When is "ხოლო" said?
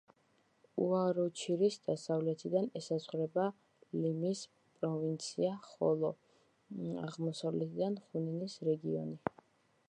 5.69-6.11